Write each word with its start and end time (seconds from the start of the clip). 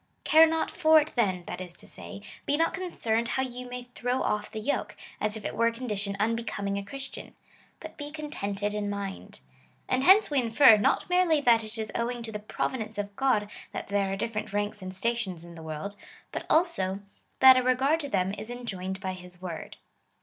Care 0.23 0.47
not 0.47 0.71
for 0.71 0.99
it 0.99 1.13
then, 1.15 1.43
that 1.45 1.61
is 1.61 1.75
to 1.75 1.87
say, 1.87 2.23
be 2.47 2.57
not 2.57 2.73
concerned 2.73 3.27
how 3.27 3.43
you 3.43 3.69
may 3.69 3.83
throw 3.83 4.23
oif 4.23 4.49
the 4.49 4.59
yoke, 4.59 4.95
as 5.19 5.37
if 5.37 5.45
it 5.45 5.55
were 5.55 5.67
a 5.67 5.71
condition 5.71 6.17
unbe 6.19 6.47
coming 6.47 6.75
a 6.79 6.83
Christian, 6.83 7.35
but 7.79 7.97
be 7.97 8.09
contented 8.09 8.73
in 8.73 8.89
mind. 8.89 9.41
And 9.87 10.03
hence 10.03 10.31
we 10.31 10.39
infer, 10.41 10.75
not 10.77 11.07
merely 11.07 11.39
that 11.41 11.63
it 11.63 11.77
is 11.77 11.91
owing 11.93 12.23
to 12.23 12.31
the 12.31 12.39
providence 12.39 12.97
of 12.97 13.15
God 13.15 13.47
that 13.73 13.89
there 13.89 14.11
are 14.11 14.15
different 14.17 14.51
ranks 14.53 14.81
and 14.81 14.91
stations 14.91 15.45
in 15.45 15.53
the 15.53 15.61
world, 15.61 15.95
but 16.31 16.47
also, 16.49 17.01
that 17.39 17.55
a 17.55 17.61
regard 17.61 17.99
to 17.99 18.09
them 18.09 18.33
is 18.35 18.49
enjoined 18.49 18.99
by 18.99 19.13
his 19.13 19.39
word. 19.39 19.77